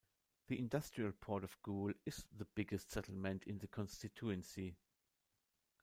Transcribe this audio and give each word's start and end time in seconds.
The 0.47 0.57
industrial 0.57 1.11
port 1.11 1.43
of 1.43 1.61
Goole 1.61 1.93
is 2.07 2.25
the 2.35 2.45
biggest 2.55 2.89
settlement 2.91 3.43
in 3.43 3.59
the 3.59 3.67
constituency. 3.67 4.75